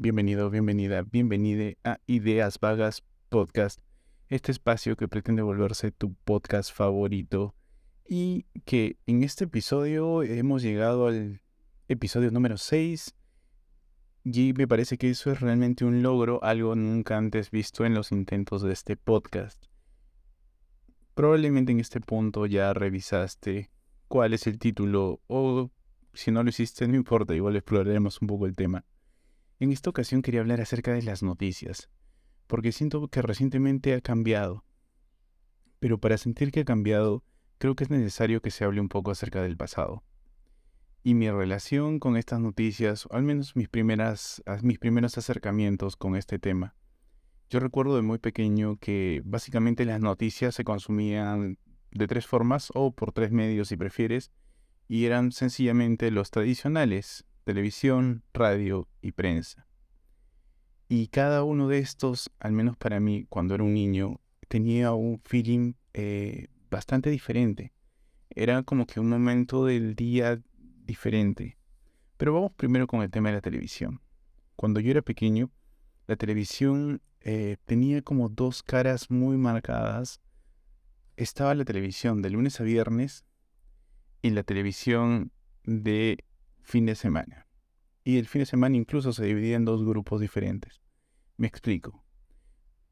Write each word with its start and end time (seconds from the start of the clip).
Bienvenido, 0.00 0.48
bienvenida, 0.48 1.02
bienvenide 1.02 1.76
a 1.82 1.98
Ideas 2.06 2.60
Vagas 2.60 3.02
Podcast, 3.30 3.80
este 4.28 4.52
espacio 4.52 4.96
que 4.96 5.08
pretende 5.08 5.42
volverse 5.42 5.90
tu 5.90 6.14
podcast 6.14 6.72
favorito 6.72 7.56
y 8.08 8.46
que 8.64 8.96
en 9.06 9.24
este 9.24 9.46
episodio 9.46 10.22
hemos 10.22 10.62
llegado 10.62 11.08
al 11.08 11.40
episodio 11.88 12.30
número 12.30 12.58
6 12.58 13.12
y 14.22 14.52
me 14.52 14.68
parece 14.68 14.98
que 14.98 15.10
eso 15.10 15.32
es 15.32 15.40
realmente 15.40 15.84
un 15.84 16.00
logro, 16.00 16.44
algo 16.44 16.76
nunca 16.76 17.16
antes 17.16 17.50
visto 17.50 17.84
en 17.84 17.94
los 17.94 18.12
intentos 18.12 18.62
de 18.62 18.74
este 18.74 18.96
podcast. 18.96 19.64
Probablemente 21.14 21.72
en 21.72 21.80
este 21.80 22.00
punto 22.00 22.46
ya 22.46 22.72
revisaste 22.72 23.72
cuál 24.06 24.32
es 24.32 24.46
el 24.46 24.60
título 24.60 25.22
o 25.26 25.72
si 26.14 26.30
no 26.30 26.44
lo 26.44 26.50
hiciste 26.50 26.86
no 26.86 26.94
importa, 26.94 27.34
igual 27.34 27.56
exploraremos 27.56 28.22
un 28.22 28.28
poco 28.28 28.46
el 28.46 28.54
tema. 28.54 28.84
En 29.60 29.72
esta 29.72 29.90
ocasión 29.90 30.22
quería 30.22 30.40
hablar 30.40 30.60
acerca 30.60 30.92
de 30.92 31.02
las 31.02 31.22
noticias, 31.22 31.90
porque 32.46 32.70
siento 32.70 33.08
que 33.08 33.22
recientemente 33.22 33.92
ha 33.94 34.00
cambiado. 34.00 34.64
Pero 35.80 35.98
para 35.98 36.16
sentir 36.16 36.52
que 36.52 36.60
ha 36.60 36.64
cambiado, 36.64 37.24
creo 37.58 37.74
que 37.74 37.84
es 37.84 37.90
necesario 37.90 38.40
que 38.40 38.52
se 38.52 38.64
hable 38.64 38.80
un 38.80 38.88
poco 38.88 39.10
acerca 39.10 39.42
del 39.42 39.56
pasado. 39.56 40.04
Y 41.02 41.14
mi 41.14 41.28
relación 41.30 41.98
con 41.98 42.16
estas 42.16 42.40
noticias, 42.40 43.06
o 43.06 43.14
al 43.14 43.24
menos 43.24 43.56
mis, 43.56 43.68
mis 44.62 44.78
primeros 44.78 45.18
acercamientos 45.18 45.96
con 45.96 46.14
este 46.14 46.38
tema. 46.38 46.76
Yo 47.50 47.60
recuerdo 47.60 47.96
de 47.96 48.02
muy 48.02 48.18
pequeño 48.18 48.76
que 48.76 49.22
básicamente 49.24 49.84
las 49.84 50.00
noticias 50.00 50.54
se 50.54 50.64
consumían 50.64 51.58
de 51.90 52.06
tres 52.06 52.26
formas 52.26 52.70
o 52.74 52.92
por 52.92 53.12
tres 53.12 53.32
medios 53.32 53.68
si 53.68 53.76
prefieres, 53.76 54.30
y 54.86 55.04
eran 55.06 55.32
sencillamente 55.32 56.10
los 56.10 56.30
tradicionales, 56.30 57.24
televisión, 57.48 58.22
radio 58.34 58.86
y 59.00 59.12
prensa. 59.12 59.66
Y 60.86 61.06
cada 61.06 61.44
uno 61.44 61.66
de 61.66 61.78
estos, 61.78 62.30
al 62.40 62.52
menos 62.52 62.76
para 62.76 63.00
mí, 63.00 63.24
cuando 63.30 63.54
era 63.54 63.64
un 63.64 63.72
niño, 63.72 64.20
tenía 64.48 64.92
un 64.92 65.18
feeling 65.24 65.72
eh, 65.94 66.48
bastante 66.70 67.08
diferente. 67.08 67.72
Era 68.28 68.62
como 68.64 68.86
que 68.86 69.00
un 69.00 69.08
momento 69.08 69.64
del 69.64 69.94
día 69.94 70.42
diferente. 70.84 71.56
Pero 72.18 72.34
vamos 72.34 72.52
primero 72.52 72.86
con 72.86 73.00
el 73.00 73.10
tema 73.10 73.30
de 73.30 73.36
la 73.36 73.40
televisión. 73.40 74.02
Cuando 74.54 74.78
yo 74.80 74.90
era 74.90 75.00
pequeño, 75.00 75.50
la 76.06 76.16
televisión 76.16 77.00
eh, 77.22 77.56
tenía 77.64 78.02
como 78.02 78.28
dos 78.28 78.62
caras 78.62 79.10
muy 79.10 79.38
marcadas. 79.38 80.20
Estaba 81.16 81.54
la 81.54 81.64
televisión 81.64 82.20
de 82.20 82.28
lunes 82.28 82.60
a 82.60 82.64
viernes 82.64 83.24
y 84.20 84.28
la 84.32 84.42
televisión 84.42 85.32
de 85.64 86.26
fin 86.68 86.84
de 86.84 86.94
semana. 86.94 87.46
Y 88.04 88.18
el 88.18 88.26
fin 88.26 88.40
de 88.40 88.46
semana 88.46 88.76
incluso 88.76 89.14
se 89.14 89.24
dividía 89.24 89.56
en 89.56 89.64
dos 89.64 89.84
grupos 89.84 90.20
diferentes. 90.20 90.82
Me 91.38 91.46
explico. 91.46 92.04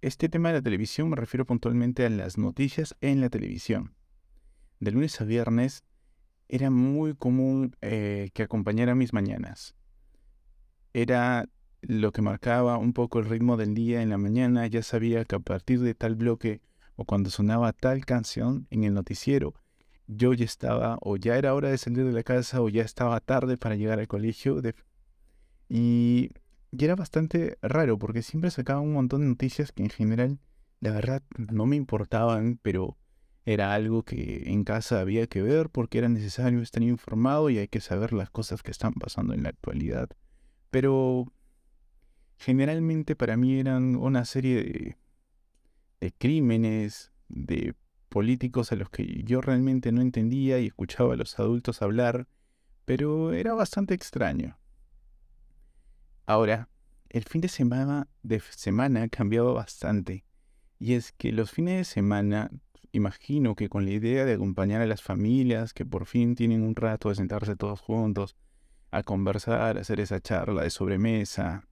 Este 0.01 0.31
tema 0.31 0.49
de 0.49 0.55
la 0.55 0.63
televisión 0.63 1.11
me 1.11 1.17
refiero 1.17 1.45
puntualmente 1.45 2.07
a 2.07 2.11
las 2.11 2.39
noticias 2.39 2.97
en 3.03 3.21
la 3.21 3.29
televisión. 3.29 3.95
De 4.81 4.93
lunes 4.93 5.21
a 5.21 5.25
viernes 5.25 5.85
era 6.49 6.71
muy 6.71 7.15
común 7.15 7.77
eh, 7.83 8.31
que 8.33 8.45
acompañara 8.45 8.95
mis 8.95 9.13
mañanas. 9.13 9.75
Era 10.95 11.47
lo 11.83 12.13
que 12.13 12.23
marcaba 12.23 12.79
un 12.79 12.95
poco 12.95 13.19
el 13.19 13.27
ritmo 13.27 13.59
del 13.59 13.75
día 13.75 14.01
en 14.01 14.09
la 14.09 14.17
mañana. 14.17 14.67
Ya 14.69 14.83
sabía 14.83 15.27
que 15.27 15.37
a 15.37 15.41
partir 15.41 15.81
de 15.81 15.95
tal 15.95 16.15
bloque 16.15 16.63
o 16.95 17.05
cuando 17.05 17.29
sonaba 17.29 17.75
tal 17.75 18.07
canción 18.07 18.67
en 18.71 18.85
el 18.85 18.95
noticiero, 18.95 19.53
yo 20.07 20.33
ya 20.35 20.45
estaba 20.45 20.99
o 21.01 21.17
ya 21.17 21.37
era 21.37 21.55
hora 21.55 21.71
de 21.71 21.79
salir 21.79 22.05
de 22.05 22.13
la 22.13 22.23
casa 22.23 22.61
o 22.63 22.69
ya 22.69 22.83
estaba 22.83 23.21
tarde 23.21 23.57
para 23.57 23.77
llegar 23.77 23.99
al 23.99 24.09
colegio. 24.09 24.61
Y, 25.69 26.31
era 26.79 26.95
bastante 26.95 27.59
raro 27.63 27.99
porque 27.99 28.23
siempre 28.23 28.51
sacaba 28.51 28.81
un 28.81 28.93
montón 28.93 29.23
de 29.23 29.29
noticias 29.29 29.73
que 29.73 29.83
en 29.83 29.91
general, 29.91 30.39
la 30.81 30.91
verdad, 30.91 31.23
no 31.39 31.65
me 31.67 31.77
importaban, 31.77 32.59
pero 32.63 32.99
era 33.47 33.73
algo 33.73 34.03
que 34.03 34.45
en 34.47 34.65
casa 34.65 35.01
había 35.01 35.27
que 35.27 35.41
ver 35.41 35.71
porque 35.71 35.99
era 35.99 36.09
necesario 36.09 36.61
estar 36.61 36.83
informado 36.83 37.49
y 37.49 37.59
hay 37.59 37.69
que 37.69 37.81
saber 37.81 38.13
las 38.13 38.31
cosas 38.31 38.63
que 38.63 38.73
están 38.73 38.93
pasando 38.95 39.33
en 39.33 39.45
la 39.45 39.51
actualidad. 39.51 40.11
Pero 40.71 41.33
generalmente 42.39 43.17
para 43.17 43.37
mí 43.37 43.59
eran 43.59 43.97
una 43.97 44.25
serie 44.25 44.57
de, 44.57 44.99
de 46.01 46.13
crímenes, 46.13 47.13
de 47.29 47.75
políticos 48.09 48.73
a 48.73 48.77
los 48.77 48.91
que 48.91 49.23
yo 49.25 49.41
realmente 49.41 49.93
no 49.93 50.01
entendía 50.01 50.59
y 50.59 50.67
escuchaba 50.67 51.15
a 51.15 51.17
los 51.17 51.39
adultos 51.39 51.83
hablar, 51.83 52.29
pero 52.85 53.33
era 53.33 53.55
bastante 53.55 53.95
extraño. 53.95 54.59
Ahora, 56.27 56.69
el 57.09 57.25
fin 57.25 57.41
de 57.41 57.49
semana, 57.49 58.09
de 58.23 58.41
semana 58.41 59.09
cambiaba 59.09 59.53
bastante, 59.53 60.25
y 60.79 60.95
es 60.95 61.13
que 61.13 61.33
los 61.33 61.51
fines 61.51 61.79
de 61.79 61.85
semana, 61.85 62.51
imagino 62.93 63.55
que 63.55 63.69
con 63.69 63.85
la 63.85 63.93
idea 63.93 64.25
de 64.25 64.35
acompañar 64.35 64.81
a 64.81 64.87
las 64.87 65.03
familias 65.03 65.73
que 65.73 65.87
por 65.87 66.07
fin 66.07 66.35
tienen 66.35 66.63
un 66.63 66.75
rato 66.75 67.09
de 67.09 67.15
sentarse 67.15 67.57
todos 67.57 67.81
juntos, 67.81 68.37
a 68.91 69.03
conversar, 69.03 69.79
a 69.79 69.81
hacer 69.81 70.01
esa 70.01 70.21
charla 70.21 70.63
de 70.63 70.71
sobremesa, 70.71 71.67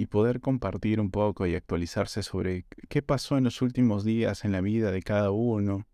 y 0.00 0.06
poder 0.06 0.40
compartir 0.40 0.98
un 0.98 1.10
poco 1.10 1.46
y 1.46 1.54
actualizarse 1.54 2.22
sobre 2.22 2.64
qué 2.88 3.02
pasó 3.02 3.36
en 3.36 3.44
los 3.44 3.60
últimos 3.60 4.02
días 4.02 4.46
en 4.46 4.52
la 4.52 4.62
vida 4.62 4.90
de 4.92 5.02
cada 5.02 5.30
uno, 5.30 5.86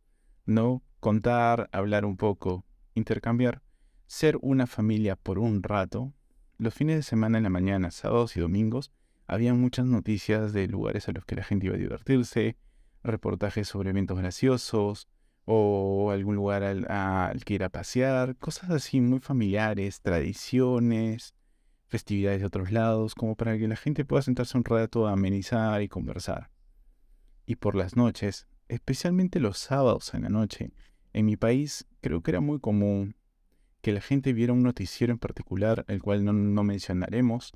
¿no? 0.45 0.85
Contar, 1.01 1.69
hablar 1.73 2.05
un 2.05 2.17
poco, 2.17 2.65
intercambiar, 2.95 3.63
ser 4.07 4.39
una 4.43 4.69
familia 4.69 5.17
por 5.17 5.41
un 5.41 5.61
rato. 5.61 6.15
Los 6.57 6.73
fines 6.73 6.95
de 6.95 7.03
semana 7.03 7.39
en 7.39 7.43
la 7.43 7.51
mañana, 7.51 7.91
sábados 7.91 8.37
y 8.37 8.41
domingos, 8.41 8.93
había 9.27 9.55
muchas 9.55 9.87
noticias 9.87 10.53
de 10.53 10.69
lugares 10.69 11.09
a 11.09 11.13
los 11.13 11.25
que 11.25 11.35
la 11.35 11.43
gente 11.43 11.67
iba 11.67 11.75
a 11.75 11.79
divertirse, 11.79 12.57
reportajes 13.03 13.67
sobre 13.67 13.91
eventos 13.91 14.17
graciosos, 14.17 15.09
o 15.47 16.13
algún 16.13 16.37
lugar 16.37 16.63
al, 16.63 16.89
al 16.89 17.45
que 17.45 17.55
ir 17.55 17.65
a 17.65 17.71
pasear, 17.71 18.37
cosas 18.37 18.71
así 18.71 19.01
muy 19.01 19.19
familiares, 19.19 20.01
tradiciones, 20.01 21.35
festividades 21.89 22.41
de 22.41 22.47
otros 22.47 22.73
lados, 22.73 23.15
como 23.15 23.37
para 23.37 23.57
que 23.59 23.69
la 23.69 23.77
gente 23.77 24.05
pueda 24.05 24.23
sentarse 24.23 24.57
un 24.57 24.65
rato 24.65 25.07
a 25.07 25.13
amenizar 25.13 25.83
y 25.83 25.89
conversar. 25.89 26.51
Y 27.47 27.57
por 27.57 27.75
las 27.77 27.97
noches, 27.97 28.47
especialmente 28.69 29.41
los 29.41 29.59
sábados 29.59 30.13
en 30.15 30.23
la 30.23 30.29
noche, 30.29 30.73
en 31.13 31.27
mi 31.27 31.37
país 31.37 31.87
creo 32.01 32.23
que 32.23 32.33
era 32.33 32.41
muy 32.41 32.59
común 32.61 33.17
que 33.81 33.93
la 33.93 34.01
gente 34.01 34.33
viera 34.33 34.53
un 34.53 34.63
noticiero 34.63 35.13
en 35.13 35.19
particular, 35.19 35.85
el 35.89 36.03
cual 36.03 36.25
no, 36.25 36.33
no 36.33 36.65
mencionaremos. 36.65 37.53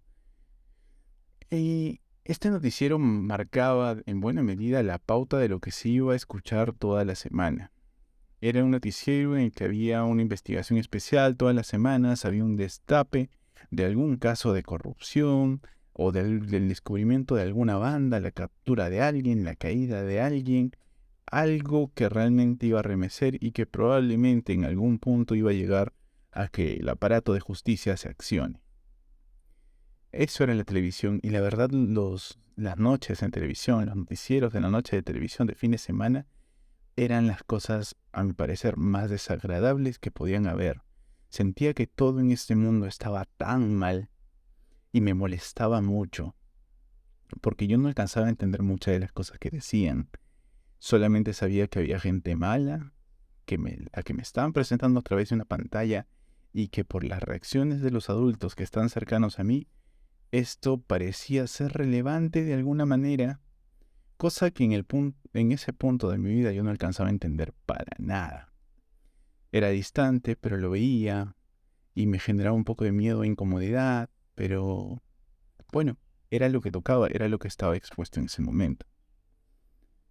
Y 1.50 2.00
este 2.24 2.50
noticiero 2.50 2.98
marcaba 3.00 3.96
en 4.06 4.20
buena 4.20 4.42
medida 4.42 4.82
la 4.84 4.98
pauta 4.98 5.38
de 5.38 5.48
lo 5.48 5.58
que 5.58 5.72
se 5.72 5.88
iba 5.88 6.12
a 6.12 6.16
escuchar 6.16 6.72
toda 6.72 7.04
la 7.04 7.16
semana. 7.16 7.72
Era 8.40 8.64
un 8.64 8.70
noticiero 8.70 9.36
en 9.36 9.44
el 9.44 9.52
que 9.52 9.64
había 9.64 10.04
una 10.04 10.22
investigación 10.22 10.78
especial 10.78 11.36
todas 11.36 11.54
las 11.54 11.66
semanas, 11.66 12.24
había 12.24 12.44
un 12.44 12.56
destape 12.56 13.28
de 13.70 13.84
algún 13.84 14.16
caso 14.16 14.52
de 14.52 14.62
corrupción 14.62 15.60
o 15.92 16.12
del, 16.12 16.46
descubrimiento 16.68 17.34
de 17.34 17.42
alguna 17.42 17.76
banda, 17.76 18.20
la 18.20 18.30
captura 18.30 18.90
de 18.90 19.02
alguien, 19.02 19.44
la 19.44 19.54
caída 19.54 20.02
de 20.02 20.20
alguien, 20.20 20.72
algo 21.26 21.92
que 21.94 22.08
realmente 22.08 22.66
iba 22.66 22.80
a 22.80 22.82
remecer 22.82 23.42
y 23.42 23.52
que 23.52 23.66
probablemente 23.66 24.52
en 24.52 24.64
algún 24.64 24.98
punto 24.98 25.34
iba 25.34 25.50
a 25.50 25.54
llegar 25.54 25.92
a 26.32 26.48
que 26.48 26.74
el 26.74 26.88
aparato 26.88 27.34
de 27.34 27.40
justicia 27.40 27.96
se 27.96 28.08
accione. 28.08 28.62
Eso 30.12 30.42
era 30.42 30.54
la 30.54 30.64
televisión 30.64 31.20
y 31.22 31.30
la 31.30 31.40
verdad 31.40 31.70
los, 31.70 32.38
las 32.56 32.78
noches 32.78 33.22
en 33.22 33.30
televisión, 33.30 33.86
los 33.86 33.96
noticieros 33.96 34.52
de 34.52 34.60
la 34.60 34.70
noche 34.70 34.96
de 34.96 35.02
televisión 35.02 35.46
de 35.46 35.54
fin 35.54 35.70
de 35.70 35.78
semana 35.78 36.26
eran 36.96 37.26
las 37.26 37.42
cosas, 37.42 37.96
a 38.12 38.24
mi 38.24 38.32
parecer, 38.32 38.76
más 38.76 39.08
desagradables 39.08 39.98
que 39.98 40.10
podían 40.10 40.46
haber. 40.46 40.82
Sentía 41.30 41.74
que 41.74 41.86
todo 41.86 42.18
en 42.18 42.32
este 42.32 42.56
mundo 42.56 42.86
estaba 42.86 43.24
tan 43.24 43.72
mal 43.72 44.10
y 44.92 45.00
me 45.00 45.14
molestaba 45.14 45.80
mucho, 45.80 46.34
porque 47.40 47.68
yo 47.68 47.78
no 47.78 47.86
alcanzaba 47.86 48.26
a 48.26 48.30
entender 48.30 48.62
muchas 48.62 48.94
de 48.94 48.98
las 48.98 49.12
cosas 49.12 49.38
que 49.38 49.48
decían. 49.48 50.10
Solamente 50.80 51.32
sabía 51.32 51.68
que 51.68 51.78
había 51.78 52.00
gente 52.00 52.34
mala, 52.34 52.92
que 53.46 53.58
me, 53.58 53.78
a 53.92 54.02
que 54.02 54.12
me 54.12 54.22
estaban 54.22 54.52
presentando 54.52 54.98
a 54.98 55.02
través 55.04 55.28
de 55.28 55.36
una 55.36 55.44
pantalla 55.44 56.08
y 56.52 56.66
que 56.66 56.84
por 56.84 57.04
las 57.04 57.22
reacciones 57.22 57.80
de 57.80 57.92
los 57.92 58.10
adultos 58.10 58.56
que 58.56 58.64
están 58.64 58.88
cercanos 58.88 59.38
a 59.38 59.44
mí, 59.44 59.68
esto 60.32 60.78
parecía 60.78 61.46
ser 61.46 61.74
relevante 61.74 62.42
de 62.42 62.54
alguna 62.54 62.86
manera, 62.86 63.40
cosa 64.16 64.50
que 64.50 64.64
en, 64.64 64.72
el 64.72 64.84
en 65.32 65.52
ese 65.52 65.72
punto 65.72 66.10
de 66.10 66.18
mi 66.18 66.34
vida 66.34 66.50
yo 66.50 66.64
no 66.64 66.70
alcanzaba 66.70 67.08
a 67.08 67.12
entender 67.12 67.52
para 67.66 67.94
nada. 67.98 68.49
Era 69.52 69.68
distante, 69.70 70.36
pero 70.36 70.56
lo 70.56 70.70
veía 70.70 71.36
y 71.94 72.06
me 72.06 72.18
generaba 72.18 72.54
un 72.54 72.64
poco 72.64 72.84
de 72.84 72.92
miedo 72.92 73.22
e 73.22 73.26
incomodidad, 73.26 74.10
pero 74.34 75.02
bueno, 75.72 75.98
era 76.30 76.48
lo 76.48 76.60
que 76.60 76.70
tocaba, 76.70 77.08
era 77.08 77.28
lo 77.28 77.38
que 77.38 77.48
estaba 77.48 77.76
expuesto 77.76 78.20
en 78.20 78.26
ese 78.26 78.42
momento. 78.42 78.86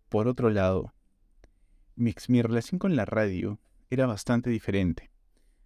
Por 0.09 0.27
otro 0.27 0.49
lado, 0.49 0.93
mi, 1.95 2.13
relación 2.41 2.79
con 2.79 2.95
la 2.95 3.05
radio 3.05 3.59
era 3.89 4.07
bastante 4.07 4.49
diferente. 4.49 5.11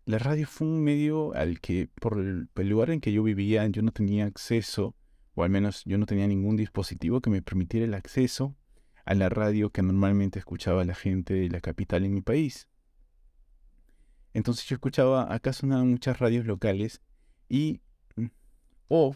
La 0.06 0.19
radio 0.19 0.48
fue 0.48 0.68
un 0.68 0.84
medio 0.84 1.34
al 1.34 1.62
que, 1.62 1.90
por 2.00 2.19
el, 2.19 2.50
lugar 2.56 2.90
en 2.90 3.00
que 3.00 3.14
yo 3.14 3.24
vivía, 3.24 3.66
yo 3.68 3.81
no 3.81 3.92
tenía 3.92 4.26
acceso 4.26 4.96
o 5.36 5.44
al 5.44 5.50
menos 5.50 5.84
yo 5.86 5.98
no 5.98 6.06
tenía 6.06 6.28
ningún 6.28 6.56
dispositivo 6.58 7.22
que 7.22 7.30
me 7.30 7.42
permitiera 7.42 7.86
el 7.86 7.94
acceso 7.94 8.56
a 9.06 9.16
la 9.16 9.30
radio 9.30 9.72
que 9.72 9.81
normalmente 9.81 10.40
escuchaba 10.40 10.86
la 10.86 10.94
gente 10.94 11.34
de 11.34 11.50
la 11.50 11.62
capital 11.62 12.06
en 12.06 12.14
mi 12.14 12.22
país. 12.22 12.68
Entonces 14.33 14.65
yo 14.65 14.75
escuchaba, 14.75 15.33
acá 15.33 15.53
sonaban 15.53 15.89
muchas 15.89 16.19
radios 16.19 16.45
locales 16.45 17.01
y 17.50 17.81
mm, 18.15 18.27
o 18.88 19.15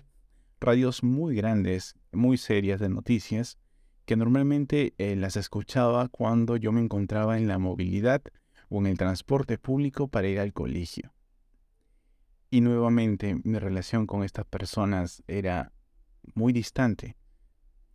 radios 0.60 1.04
muy 1.04 1.36
grandes, 1.36 1.96
muy 2.12 2.38
serias 2.38 2.80
de 2.80 2.90
noticias, 2.90 3.58
que 4.06 4.16
normalmente 4.16 4.94
eh, 4.98 5.16
las 5.16 5.36
escuchaba 5.36 6.08
cuando 6.08 6.56
yo 6.56 6.72
me 6.72 6.82
encontraba 6.82 7.38
en 7.38 7.48
la 7.48 7.58
movilidad 7.58 8.22
o 8.70 8.80
en 8.80 8.88
el 8.88 8.98
transporte 8.98 9.58
público 9.58 10.08
para 10.08 10.28
ir 10.28 10.40
al 10.40 10.54
colegio. 10.54 11.14
Y 12.50 12.62
nuevamente 12.62 13.40
mi 13.44 13.60
relación 13.60 14.08
con 14.08 14.24
estas 14.24 14.46
personas 14.46 15.24
era 15.28 15.74
muy 16.36 16.54
distante. 16.54 17.18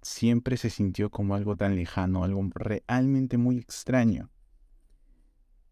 Siempre 0.02 0.56
se 0.56 0.68
sintió 0.68 1.10
como 1.10 1.34
algo 1.34 1.56
tan 1.56 1.76
lejano, 1.76 2.24
algo 2.24 2.46
realmente 2.54 3.38
muy 3.38 3.58
extraño. 3.58 4.31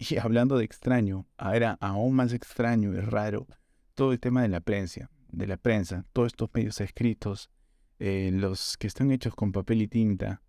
Y 0.01 0.17
hablando 0.17 0.57
de 0.57 0.65
extraño, 0.65 1.27
era 1.39 1.77
aún 1.79 2.15
más 2.15 2.33
extraño 2.33 2.95
y 2.95 3.01
raro 3.01 3.47
todo 3.95 4.13
el 4.13 4.19
tema 4.19 4.41
de 4.41 4.49
la 4.49 4.61
prensa, 4.61 5.11
de 5.29 5.47
la 5.47 5.59
prensa, 5.59 6.07
todos 6.15 6.29
estos 6.29 6.49
medios 6.55 6.81
escritos, 6.81 7.51
eh, 7.99 8.31
los 8.33 8.79
que 8.79 8.87
están 8.87 9.11
hechos 9.11 9.35
con 9.35 9.53
papel 9.53 9.83
y 9.83 9.89
tinta, 9.89 10.41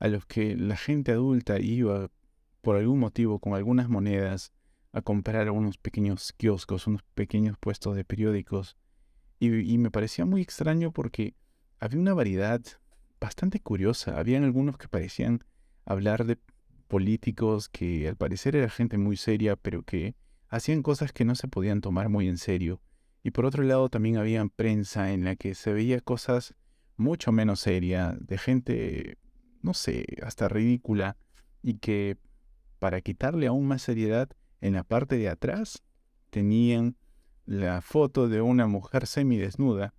a 0.00 0.08
los 0.08 0.26
que 0.26 0.54
la 0.54 0.76
gente 0.76 1.12
adulta 1.12 1.58
iba 1.58 2.10
por 2.60 2.76
algún 2.76 2.98
motivo 2.98 3.38
con 3.38 3.54
algunas 3.54 3.88
monedas 3.88 4.52
a 4.92 5.00
comprar 5.00 5.50
unos 5.50 5.78
pequeños 5.78 6.34
kioscos, 6.34 6.86
unos 6.86 7.02
pequeños 7.14 7.56
puestos 7.58 7.96
de 7.96 8.04
periódicos. 8.04 8.76
Y, 9.40 9.78
me 9.78 9.90
parecía 9.90 10.26
muy 10.26 10.42
extraño 10.42 10.92
porque 10.92 11.34
había 11.80 12.00
una 12.00 12.12
variedad 12.12 12.60
bastante 13.18 13.60
curiosa. 13.60 14.18
Habían 14.18 14.44
algunos 14.44 14.76
que 14.76 14.88
parecían 14.88 15.42
hablar 15.86 16.26
de 16.26 16.38
políticos 16.94 17.68
que 17.68 18.06
al 18.06 18.14
parecer 18.14 18.54
era 18.54 18.70
gente 18.70 18.98
muy 18.98 19.16
seria, 19.16 19.56
pero 19.56 19.82
que 19.82 20.14
hacían 20.46 20.84
cosas 20.84 21.12
que 21.12 21.24
no 21.24 21.34
se 21.34 21.48
podían 21.48 21.80
tomar 21.80 22.08
muy 22.08 22.28
en 22.28 22.38
serio. 22.38 22.80
Y 23.24 23.32
por 23.32 23.46
otro 23.46 23.64
lado 23.64 23.88
también 23.88 24.16
había 24.16 24.46
prensa 24.46 25.12
en 25.12 25.24
la 25.24 25.34
que 25.34 25.56
se 25.56 25.72
veía 25.72 26.00
cosas 26.00 26.54
mucho 26.96 27.32
menos 27.32 27.58
serias, 27.58 28.14
de 28.24 28.38
gente, 28.38 29.18
no 29.60 29.74
sé, 29.74 30.06
hasta 30.22 30.46
ridícula, 30.46 31.16
y 31.64 31.78
que 31.78 32.16
para 32.78 33.00
quitarle 33.00 33.48
aún 33.48 33.66
más 33.66 33.82
seriedad 33.82 34.30
en 34.60 34.74
la 34.74 34.84
parte 34.84 35.16
de 35.16 35.28
atrás 35.28 35.82
tenían 36.30 36.96
la 37.44 37.80
foto 37.80 38.28
de 38.28 38.40
una 38.40 38.68
mujer 38.68 39.08
semidesnuda. 39.08 39.94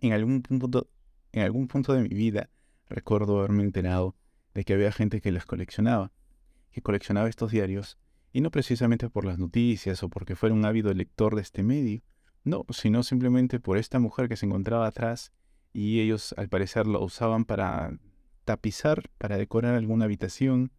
En 0.00 0.14
algún 0.14 0.42
punto, 0.42 0.90
en 1.30 1.42
algún 1.42 1.68
punto 1.68 1.92
de 1.92 2.02
mi 2.02 2.08
vida 2.08 2.50
recuerdo 2.88 3.38
haberme 3.38 3.62
enterado 3.62 4.16
de 4.54 4.64
que 4.64 4.74
había 4.74 4.92
gente 4.92 5.20
que 5.20 5.32
las 5.32 5.46
coleccionaba, 5.46 6.12
que 6.70 6.82
coleccionaba 6.82 7.28
estos 7.28 7.50
diarios, 7.50 7.98
y 8.32 8.40
no 8.40 8.50
precisamente 8.50 9.10
por 9.10 9.24
las 9.24 9.38
noticias 9.38 10.02
o 10.02 10.08
porque 10.08 10.36
fuera 10.36 10.54
un 10.54 10.64
ávido 10.64 10.92
lector 10.94 11.34
de 11.34 11.42
este 11.42 11.62
medio, 11.62 12.02
no, 12.44 12.64
sino 12.70 13.02
simplemente 13.02 13.60
por 13.60 13.78
esta 13.78 13.98
mujer 13.98 14.28
que 14.28 14.36
se 14.36 14.46
encontraba 14.46 14.86
atrás 14.86 15.32
y 15.72 16.00
ellos 16.00 16.34
al 16.36 16.48
parecer 16.48 16.86
lo 16.86 17.02
usaban 17.02 17.44
para 17.44 17.98
tapizar, 18.44 19.10
para 19.18 19.36
decorar 19.36 19.74
alguna 19.74 20.06
habitación, 20.06 20.72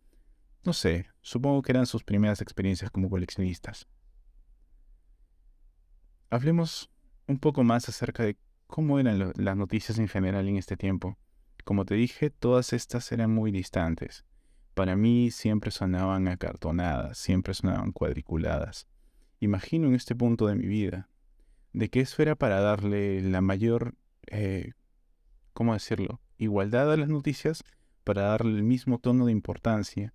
no 0.63 0.73
sé, 0.73 1.07
supongo 1.21 1.61
que 1.61 1.71
eran 1.71 1.85
sus 1.85 2.03
primeras 2.03 2.41
experiencias 2.41 2.91
como 2.91 3.09
coleccionistas. 3.09 3.87
Hablemos 6.29 6.89
un 7.27 7.37
poco 7.37 7.63
más 7.63 7.87
acerca 7.87 8.23
de 8.23 8.37
cómo 8.67 8.99
eran 8.99 9.33
las 9.35 9.57
noticias 9.57 9.99
en 9.99 10.07
general 10.07 10.47
en 10.47 10.57
este 10.57 10.75
tiempo. 10.75 11.17
Como 11.63 11.85
te 11.85 11.95
dije, 11.95 12.29
todas 12.29 12.73
estas 12.73 13.11
eran 13.11 13.31
muy 13.31 13.51
distantes. 13.51 14.25
Para 14.73 14.95
mí 14.95 15.31
siempre 15.31 15.71
sonaban 15.71 16.27
acartonadas, 16.27 17.17
siempre 17.17 17.53
sonaban 17.53 17.91
cuadriculadas. 17.91 18.87
Imagino 19.39 19.87
en 19.87 19.95
este 19.95 20.15
punto 20.15 20.47
de 20.47 20.55
mi 20.55 20.65
vida, 20.65 21.09
de 21.73 21.89
que 21.89 22.01
eso 22.01 22.21
era 22.21 22.35
para 22.35 22.59
darle 22.59 23.21
la 23.21 23.41
mayor, 23.41 23.95
eh, 24.27 24.73
¿cómo 25.53 25.73
decirlo?, 25.73 26.21
igualdad 26.37 26.91
a 26.91 26.97
las 26.97 27.09
noticias, 27.09 27.63
para 28.03 28.23
darle 28.23 28.57
el 28.57 28.63
mismo 28.63 28.99
tono 28.99 29.25
de 29.25 29.31
importancia 29.31 30.13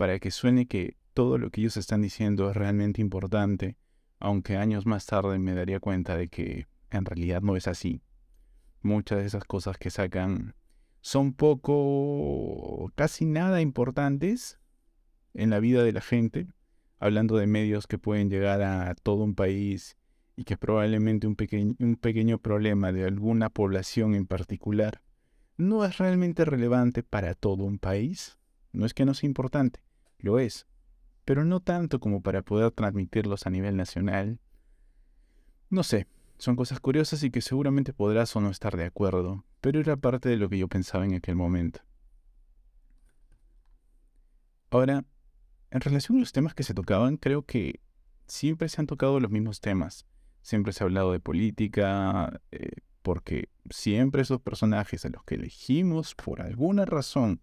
para 0.00 0.18
que 0.18 0.30
suene 0.30 0.64
que 0.66 0.96
todo 1.12 1.36
lo 1.36 1.50
que 1.50 1.60
ellos 1.60 1.76
están 1.76 2.00
diciendo 2.00 2.48
es 2.48 2.56
realmente 2.56 3.02
importante, 3.02 3.76
aunque 4.18 4.56
años 4.56 4.86
más 4.86 5.04
tarde 5.04 5.38
me 5.38 5.52
daría 5.52 5.78
cuenta 5.78 6.16
de 6.16 6.28
que 6.28 6.68
en 6.90 7.04
realidad 7.04 7.42
no 7.42 7.54
es 7.54 7.68
así. 7.68 8.00
Muchas 8.80 9.18
de 9.18 9.26
esas 9.26 9.44
cosas 9.44 9.76
que 9.76 9.90
sacan 9.90 10.54
son 11.00 11.32
poco, 11.32 12.92
casi 12.94 13.24
nada 13.24 13.60
importantes 13.60 14.58
en 15.34 15.50
la 15.50 15.60
vida 15.60 15.82
de 15.82 15.92
la 15.92 16.00
gente, 16.00 16.48
hablando 16.98 17.36
de 17.36 17.46
medios 17.46 17.86
que 17.86 17.98
pueden 17.98 18.28
llegar 18.28 18.62
a 18.62 18.94
todo 18.94 19.24
un 19.24 19.34
país 19.34 19.96
y 20.36 20.44
que 20.44 20.56
probablemente 20.56 21.26
un, 21.26 21.36
un 21.78 21.96
pequeño 21.96 22.38
problema 22.38 22.92
de 22.92 23.04
alguna 23.04 23.50
población 23.50 24.14
en 24.14 24.26
particular 24.26 25.02
no 25.56 25.84
es 25.84 25.98
realmente 25.98 26.44
relevante 26.44 27.02
para 27.02 27.34
todo 27.34 27.64
un 27.64 27.78
país. 27.78 28.38
No 28.72 28.86
es 28.86 28.94
que 28.94 29.04
no 29.04 29.14
sea 29.14 29.28
importante, 29.28 29.80
lo 30.18 30.38
es, 30.38 30.66
pero 31.24 31.44
no 31.44 31.60
tanto 31.60 32.00
como 32.00 32.22
para 32.22 32.42
poder 32.42 32.70
transmitirlos 32.70 33.46
a 33.46 33.50
nivel 33.50 33.76
nacional. 33.76 34.40
No 35.68 35.82
sé, 35.82 36.06
son 36.38 36.56
cosas 36.56 36.80
curiosas 36.80 37.22
y 37.22 37.30
que 37.30 37.40
seguramente 37.40 37.92
podrás 37.92 38.34
o 38.36 38.40
no 38.40 38.50
estar 38.50 38.76
de 38.76 38.84
acuerdo, 38.84 39.44
pero 39.60 39.80
era 39.80 39.96
parte 39.96 40.28
de 40.28 40.36
lo 40.36 40.48
que 40.48 40.58
yo 40.58 40.68
pensaba 40.68 41.04
en 41.04 41.14
aquel 41.14 41.36
momento. 41.36 41.80
Ahora, 44.70 45.04
en 45.70 45.80
relación 45.80 46.18
a 46.18 46.20
los 46.20 46.32
temas 46.32 46.54
que 46.54 46.62
se 46.62 46.74
tocaban, 46.74 47.16
creo 47.16 47.44
que 47.44 47.80
siempre 48.26 48.68
se 48.68 48.80
han 48.80 48.86
tocado 48.86 49.20
los 49.20 49.30
mismos 49.30 49.60
temas. 49.60 50.06
Siempre 50.42 50.72
se 50.72 50.82
ha 50.82 50.86
hablado 50.86 51.12
de 51.12 51.20
política, 51.20 52.40
eh, 52.50 52.70
porque 53.02 53.48
siempre 53.70 54.22
esos 54.22 54.40
personajes 54.40 55.04
a 55.04 55.10
los 55.10 55.24
que 55.24 55.34
elegimos 55.34 56.14
por 56.14 56.40
alguna 56.40 56.84
razón 56.84 57.40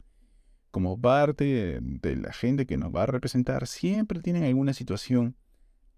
como 0.71 0.99
parte 0.99 1.79
de 1.81 2.15
la 2.15 2.33
gente 2.33 2.65
que 2.65 2.77
nos 2.77 2.93
va 2.93 3.03
a 3.03 3.07
representar, 3.07 3.67
siempre 3.67 4.21
tienen 4.21 4.43
alguna 4.43 4.73
situación 4.73 5.35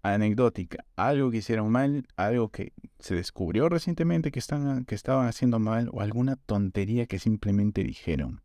anecdótica, 0.02 0.84
algo 0.96 1.30
que 1.30 1.38
hicieron 1.38 1.70
mal, 1.70 2.06
algo 2.16 2.50
que 2.50 2.72
se 2.98 3.14
descubrió 3.14 3.68
recientemente 3.68 4.30
que, 4.30 4.38
están, 4.38 4.84
que 4.84 4.94
estaban 4.94 5.26
haciendo 5.26 5.58
mal 5.58 5.88
o 5.92 6.00
alguna 6.00 6.36
tontería 6.36 7.06
que 7.06 7.18
simplemente 7.18 7.84
dijeron. 7.84 8.42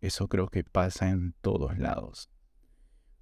Eso 0.00 0.28
creo 0.28 0.48
que 0.48 0.64
pasa 0.64 1.10
en 1.10 1.34
todos 1.40 1.78
lados. 1.78 2.30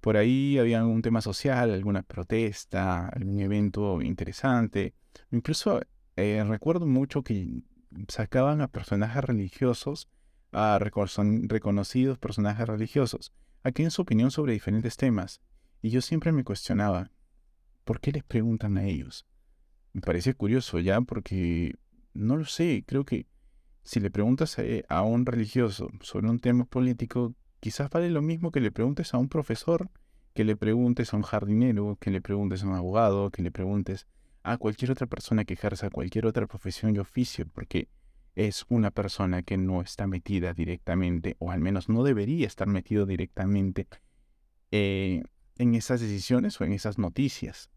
Por 0.01 0.17
ahí 0.17 0.57
había 0.59 0.79
algún 0.79 1.01
tema 1.01 1.21
social, 1.21 1.71
alguna 1.71 2.03
protesta, 2.03 3.07
algún 3.07 3.39
evento 3.39 4.01
interesante. 4.01 4.93
Incluso 5.31 5.81
eh, 6.15 6.43
recuerdo 6.47 6.85
mucho 6.85 7.23
que 7.23 7.63
sacaban 8.07 8.61
a 8.61 8.67
personajes 8.67 9.23
religiosos 9.23 10.09
a 10.55 10.79
reconocidos 10.79 12.17
personajes 12.17 12.65
religiosos, 12.65 13.33
aquí 13.63 13.83
en 13.83 13.91
su 13.91 14.01
opinión 14.03 14.31
sobre 14.31 14.53
diferentes 14.53 14.95
temas, 14.95 15.41
y 15.81 15.89
yo 15.89 16.01
siempre 16.01 16.31
me 16.31 16.45
cuestionaba, 16.45 17.11
¿por 17.85 18.01
qué 18.01 18.11
les 18.11 18.23
preguntan 18.23 18.77
a 18.77 18.85
ellos? 18.85 19.25
Me 19.93 20.01
parece 20.01 20.33
curioso 20.33 20.79
ya 20.79 20.99
porque, 20.99 21.75
no 22.13 22.35
lo 22.35 22.45
sé, 22.45 22.83
creo 22.85 23.05
que 23.05 23.27
si 23.83 23.99
le 23.99 24.11
preguntas 24.11 24.57
a, 24.89 25.01
un 25.03 25.25
religioso 25.25 25.89
sobre 26.01 26.27
un 26.27 26.39
tema 26.39 26.65
político, 26.65 27.33
quizás 27.59 27.89
vale 27.89 28.09
lo 28.09 28.21
mismo 28.21 28.51
que 28.51 28.59
le 28.59 28.71
preguntes 28.71 29.13
a 29.13 29.17
un 29.17 29.29
profesor, 29.29 29.89
que 30.33 30.43
le 30.43 30.57
preguntes 30.57 31.13
a 31.13 31.17
un 31.17 31.23
jardinero, 31.23 31.97
que 32.01 32.11
le 32.11 32.19
preguntes 32.19 32.63
a 32.63 32.67
un 32.67 32.73
abogado, 32.73 33.29
que 33.29 33.43
le 33.43 33.51
preguntes 33.51 34.07
a 34.43 34.57
cualquier 34.57 34.91
otra 34.91 35.07
persona 35.07 35.45
que 35.45 35.53
ejerza 35.53 35.89
cualquier 35.89 36.25
otra 36.25 36.47
profesión 36.47 36.95
y 36.95 36.99
oficio, 36.99 37.45
porque 37.53 37.87
es 38.35 38.65
una 38.67 38.91
persona 38.91 39.43
que 39.43 39.57
no 39.57 39.81
está 39.81 40.07
metida 40.07 40.53
directamente, 40.53 41.35
o 41.39 41.51
al 41.51 41.61
menos 41.61 41.87
no 41.87 42.03
debería 42.03 42.47
estar 42.47 42.67
metido 42.67 43.05
directamente 43.05 43.87
eh, 44.71 45.23
en 45.57 45.75
esas 45.75 46.01
decisiones 46.01 46.59
o 46.59 46.65
en 46.65 46.73
esas 46.73 46.97
noticias. 46.97 47.69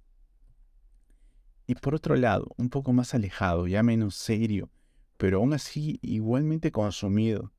Y 1.69 1.77
por 1.77 1.95
otro 1.95 2.17
lado, 2.17 2.49
un 2.57 2.69
poco 2.71 2.93
más 2.93 3.15
alejado, 3.15 3.69
ya 3.69 3.85
menos 3.85 4.17
serio, 4.17 4.69
pero 5.17 5.39
aún 5.39 5.53
así 5.53 6.01
igualmente 6.03 6.73
consumido, 6.73 7.53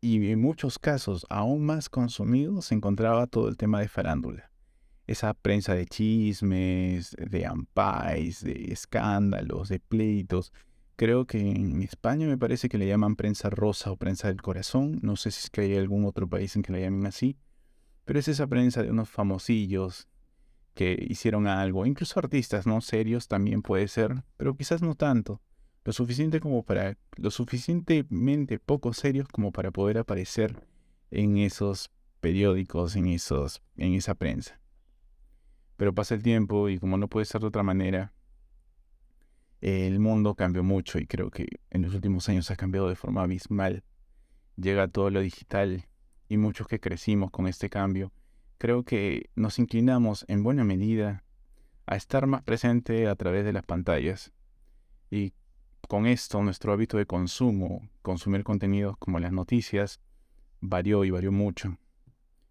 y 0.00 0.30
en 0.30 0.40
muchos 0.40 0.80
casos 0.80 1.24
aún 1.28 1.64
más 1.64 1.88
consumido, 1.88 2.62
se 2.62 2.74
encontraba 2.74 3.28
todo 3.28 3.48
el 3.48 3.56
tema 3.56 3.78
de 3.80 3.86
farándula. 3.86 4.50
Esa 5.06 5.34
prensa 5.34 5.74
de 5.74 5.86
chismes, 5.86 7.14
de 7.16 7.46
ampais, 7.46 8.42
de 8.42 8.72
escándalos, 8.72 9.68
de 9.68 9.78
pleitos, 9.78 10.52
Creo 11.00 11.26
que 11.26 11.38
en 11.40 11.80
España 11.80 12.26
me 12.26 12.36
parece 12.36 12.68
que 12.68 12.76
le 12.76 12.86
llaman 12.86 13.16
prensa 13.16 13.48
rosa 13.48 13.90
o 13.90 13.96
prensa 13.96 14.28
del 14.28 14.42
corazón. 14.42 14.98
No 15.00 15.16
sé 15.16 15.30
si 15.30 15.44
es 15.44 15.48
que 15.48 15.62
hay 15.62 15.74
algún 15.74 16.04
otro 16.04 16.28
país 16.28 16.54
en 16.56 16.62
que 16.62 16.72
la 16.72 16.78
llamen 16.78 17.06
así. 17.06 17.38
Pero 18.04 18.18
es 18.18 18.28
esa 18.28 18.46
prensa 18.46 18.82
de 18.82 18.90
unos 18.90 19.08
famosillos 19.08 20.09
que 20.74 20.96
hicieron 21.08 21.46
algo. 21.46 21.86
Incluso 21.86 22.18
artistas, 22.18 22.66
¿no? 22.66 22.80
Serios 22.80 23.28
también 23.28 23.62
puede 23.62 23.88
ser, 23.88 24.22
pero 24.36 24.56
quizás 24.56 24.82
no 24.82 24.94
tanto. 24.94 25.40
lo 25.84 25.92
suficiente 25.92 26.40
como 26.40 26.62
para, 26.62 26.96
lo 27.16 27.30
suficientemente 27.30 28.58
poco 28.58 28.92
serios 28.92 29.28
como 29.28 29.52
para 29.52 29.70
poder 29.70 29.98
aparecer 29.98 30.66
en 31.10 31.38
esos 31.38 31.90
periódicos, 32.20 32.96
en 32.96 33.06
esos, 33.08 33.62
en 33.76 33.94
esa 33.94 34.14
prensa. 34.14 34.60
Pero 35.76 35.94
pasa 35.94 36.14
el 36.14 36.22
tiempo 36.22 36.68
y 36.68 36.78
como 36.78 36.98
no 36.98 37.08
puede 37.08 37.26
ser 37.26 37.40
de 37.40 37.46
otra 37.46 37.62
manera, 37.62 38.12
el 39.60 39.98
mundo 39.98 40.34
cambió 40.34 40.62
mucho 40.62 40.98
y 40.98 41.06
creo 41.06 41.30
que 41.30 41.46
en 41.70 41.82
los 41.82 41.94
últimos 41.94 42.28
años 42.28 42.50
ha 42.50 42.56
cambiado 42.56 42.88
de 42.88 42.96
forma 42.96 43.22
abismal. 43.22 43.84
Llega 44.56 44.88
todo 44.88 45.10
lo 45.10 45.20
digital 45.20 45.86
y 46.28 46.36
muchos 46.36 46.66
que 46.66 46.80
crecimos 46.80 47.30
con 47.30 47.46
este 47.46 47.68
cambio, 47.68 48.12
creo 48.60 48.84
que 48.84 49.30
nos 49.36 49.58
inclinamos 49.58 50.26
en 50.28 50.42
buena 50.42 50.64
medida 50.64 51.24
a 51.86 51.96
estar 51.96 52.26
más 52.26 52.42
presente 52.42 53.08
a 53.08 53.16
través 53.16 53.42
de 53.42 53.54
las 53.54 53.64
pantallas. 53.64 54.32
Y 55.10 55.32
con 55.88 56.06
esto 56.06 56.42
nuestro 56.42 56.74
hábito 56.74 56.98
de 56.98 57.06
consumo, 57.06 57.88
consumir 58.02 58.44
contenidos 58.44 58.98
como 58.98 59.18
las 59.18 59.32
noticias, 59.32 59.98
varió 60.60 61.06
y 61.06 61.10
varió 61.10 61.32
mucho. 61.32 61.78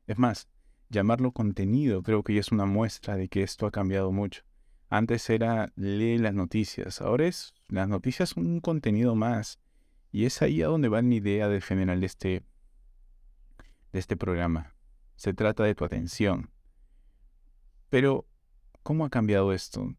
Es 0.08 0.18
más, 0.18 0.50
llamarlo 0.90 1.32
contenido 1.32 2.02
creo 2.02 2.24
que 2.24 2.34
ya 2.34 2.40
es 2.40 2.52
una 2.52 2.66
muestra 2.66 3.16
de 3.16 3.30
que 3.30 3.44
esto 3.44 3.68
ha 3.68 3.72
cambiado 3.72 4.12
mucho. 4.12 4.42
Antes 4.90 5.30
era 5.30 5.72
leer 5.76 6.22
las 6.22 6.34
noticias, 6.34 7.02
ahora 7.02 7.28
es 7.28 7.54
las 7.68 7.88
noticias 7.88 8.36
un 8.36 8.62
contenido 8.62 9.14
más. 9.14 9.60
Y 10.12 10.26
es 10.26 10.42
ahí 10.42 10.64
a 10.64 10.68
donde 10.70 10.90
va 10.90 11.04
mi 11.04 11.18
idea 11.18 11.48
de 11.50 11.62
general 11.62 12.00
de 12.00 12.08
este, 12.08 12.44
de 13.94 14.00
este 14.00 14.18
programa. 14.18 14.74
Se 15.20 15.34
trata 15.34 15.66
de 15.66 15.76
tu 15.76 15.84
atención. 15.84 16.50
Pero, 17.90 18.26
¿cómo 18.84 19.04
ha 19.04 19.10
cambiado 19.10 19.52
esto? 19.52 19.94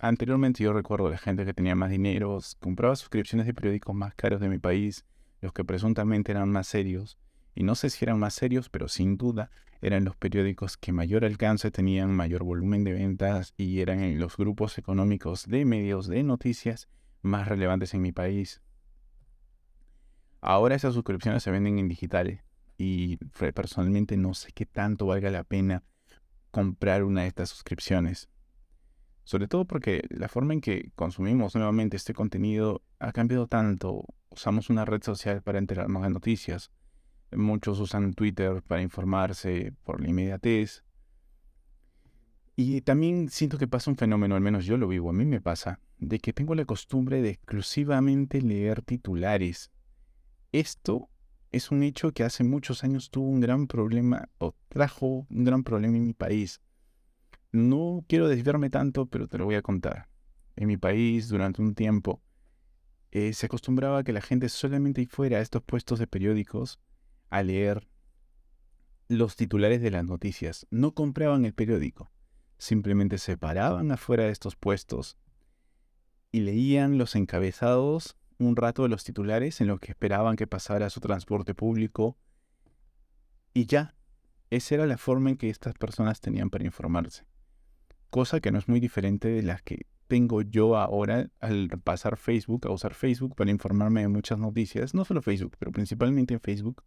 anteriormente 0.00 0.64
yo 0.64 0.72
recuerdo 0.72 1.08
la 1.08 1.18
gente 1.18 1.44
que 1.44 1.54
tenía 1.54 1.76
más 1.76 1.90
dinero, 1.90 2.40
compraba 2.58 2.96
suscripciones 2.96 3.46
de 3.46 3.54
periódicos 3.54 3.94
más 3.94 4.16
caros 4.16 4.40
de 4.40 4.48
mi 4.48 4.58
país, 4.58 5.04
los 5.40 5.52
que 5.52 5.64
presuntamente 5.64 6.32
eran 6.32 6.50
más 6.50 6.66
serios. 6.66 7.18
Y 7.54 7.62
no 7.62 7.76
sé 7.76 7.88
si 7.88 8.04
eran 8.04 8.18
más 8.18 8.34
serios, 8.34 8.68
pero 8.68 8.88
sin 8.88 9.16
duda 9.16 9.48
eran 9.80 10.04
los 10.04 10.16
periódicos 10.16 10.76
que 10.76 10.90
mayor 10.90 11.24
alcance 11.24 11.70
tenían, 11.70 12.10
mayor 12.10 12.42
volumen 12.42 12.82
de 12.82 12.94
ventas 12.94 13.54
y 13.56 13.78
eran 13.78 14.18
los 14.18 14.36
grupos 14.36 14.76
económicos 14.76 15.46
de 15.46 15.64
medios 15.66 16.08
de 16.08 16.24
noticias 16.24 16.88
más 17.22 17.46
relevantes 17.46 17.94
en 17.94 18.02
mi 18.02 18.10
país. 18.10 18.60
Ahora 20.40 20.74
esas 20.74 20.94
suscripciones 20.94 21.44
se 21.44 21.52
venden 21.52 21.78
en 21.78 21.86
digital 21.86 22.42
y 22.78 23.16
personalmente 23.16 24.16
no 24.16 24.32
sé 24.32 24.52
qué 24.52 24.64
tanto 24.64 25.06
valga 25.06 25.30
la 25.30 25.44
pena 25.44 25.82
comprar 26.50 27.04
una 27.04 27.22
de 27.22 27.28
estas 27.28 27.50
suscripciones. 27.50 28.30
Sobre 29.24 29.48
todo 29.48 29.66
porque 29.66 30.04
la 30.08 30.28
forma 30.28 30.54
en 30.54 30.62
que 30.62 30.90
consumimos 30.94 31.54
nuevamente 31.54 31.98
este 31.98 32.14
contenido 32.14 32.82
ha 32.98 33.12
cambiado 33.12 33.46
tanto. 33.46 34.06
Usamos 34.30 34.70
una 34.70 34.86
red 34.86 35.02
social 35.02 35.42
para 35.42 35.58
enterarnos 35.58 36.02
de 36.02 36.10
noticias, 36.10 36.70
Muchos 37.32 37.78
usan 37.78 38.14
Twitter 38.14 38.62
para 38.62 38.80
informarse 38.80 39.74
por 39.84 40.00
la 40.00 40.08
inmediatez. 40.08 40.82
Y 42.56 42.80
también 42.80 43.28
siento 43.28 43.58
que 43.58 43.68
pasa 43.68 43.90
un 43.90 43.96
fenómeno, 43.96 44.34
al 44.34 44.40
menos 44.40 44.64
yo 44.64 44.78
lo 44.78 44.88
vivo, 44.88 45.10
a 45.10 45.12
mí 45.12 45.24
me 45.24 45.40
pasa, 45.40 45.80
de 45.98 46.18
que 46.18 46.32
tengo 46.32 46.54
la 46.54 46.64
costumbre 46.64 47.22
de 47.22 47.30
exclusivamente 47.30 48.40
leer 48.40 48.82
titulares. 48.82 49.70
Esto 50.52 51.10
es 51.52 51.70
un 51.70 51.82
hecho 51.82 52.12
que 52.12 52.24
hace 52.24 52.44
muchos 52.44 52.84
años 52.84 53.10
tuvo 53.10 53.28
un 53.28 53.40
gran 53.40 53.66
problema, 53.66 54.28
o 54.38 54.54
trajo 54.68 55.26
un 55.30 55.44
gran 55.44 55.64
problema 55.64 55.96
en 55.96 56.06
mi 56.06 56.14
país. 56.14 56.60
No 57.52 58.04
quiero 58.08 58.28
desviarme 58.28 58.70
tanto, 58.70 59.06
pero 59.06 59.26
te 59.26 59.38
lo 59.38 59.46
voy 59.46 59.54
a 59.54 59.62
contar. 59.62 60.08
En 60.56 60.68
mi 60.68 60.76
país, 60.76 61.28
durante 61.28 61.62
un 61.62 61.74
tiempo, 61.74 62.22
eh, 63.10 63.32
se 63.32 63.46
acostumbraba 63.46 64.04
que 64.04 64.12
la 64.12 64.20
gente 64.20 64.48
solamente 64.48 65.06
fuera 65.06 65.38
a 65.38 65.40
estos 65.40 65.62
puestos 65.62 65.98
de 65.98 66.06
periódicos 66.06 66.78
a 67.30 67.42
leer 67.42 67.88
los 69.08 69.36
titulares 69.36 69.80
de 69.80 69.90
las 69.90 70.04
noticias. 70.04 70.66
No 70.70 70.92
compraban 70.92 71.46
el 71.46 71.54
periódico, 71.54 72.10
simplemente 72.58 73.16
se 73.16 73.38
paraban 73.38 73.90
afuera 73.90 74.24
de 74.24 74.30
estos 74.30 74.56
puestos 74.56 75.16
y 76.30 76.40
leían 76.40 76.98
los 76.98 77.14
encabezados 77.16 78.18
un 78.38 78.56
rato 78.56 78.82
de 78.82 78.88
los 78.88 79.04
titulares 79.04 79.60
en 79.60 79.66
lo 79.66 79.78
que 79.78 79.92
esperaban 79.92 80.36
que 80.36 80.46
pasara 80.46 80.90
su 80.90 81.00
transporte 81.00 81.54
público 81.54 82.16
y 83.52 83.66
ya, 83.66 83.94
esa 84.50 84.76
era 84.76 84.86
la 84.86 84.98
forma 84.98 85.30
en 85.30 85.36
que 85.36 85.50
estas 85.50 85.74
personas 85.74 86.20
tenían 86.20 86.50
para 86.50 86.64
informarse. 86.64 87.24
Cosa 88.10 88.40
que 88.40 88.50
no 88.50 88.58
es 88.58 88.68
muy 88.68 88.80
diferente 88.80 89.28
de 89.28 89.42
las 89.42 89.62
que 89.62 89.86
tengo 90.06 90.42
yo 90.42 90.76
ahora 90.76 91.28
al 91.40 91.68
pasar 91.84 92.16
Facebook, 92.16 92.66
a 92.66 92.70
usar 92.70 92.94
Facebook 92.94 93.34
para 93.34 93.50
informarme 93.50 94.00
de 94.00 94.08
muchas 94.08 94.38
noticias, 94.38 94.94
no 94.94 95.04
solo 95.04 95.20
Facebook, 95.20 95.56
pero 95.58 95.72
principalmente 95.72 96.34
en 96.34 96.40
Facebook 96.40 96.82